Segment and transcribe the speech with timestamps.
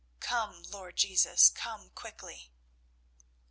[0.19, 2.51] Come, Lord Jesus, come quickly."